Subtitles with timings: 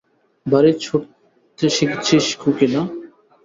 [0.45, 2.81] ভারি ছুটতে শিখিচিস খুঁকি না?